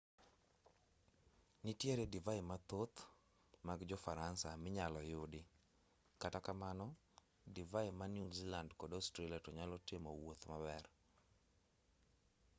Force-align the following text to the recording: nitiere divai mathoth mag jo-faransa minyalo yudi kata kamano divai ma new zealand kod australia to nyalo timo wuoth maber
nitiere 1.63 2.05
divai 2.13 2.41
mathoth 2.49 2.97
mag 3.67 3.79
jo-faransa 3.89 4.49
minyalo 4.63 4.99
yudi 5.11 5.41
kata 6.21 6.39
kamano 6.45 6.85
divai 7.55 7.89
ma 7.99 8.05
new 8.15 8.27
zealand 8.37 8.69
kod 8.79 8.91
australia 8.93 9.39
to 9.45 9.49
nyalo 9.57 9.75
timo 9.87 10.09
wuoth 10.19 10.43
maber 10.51 10.83